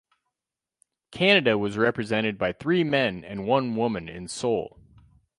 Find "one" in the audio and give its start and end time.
3.45-3.75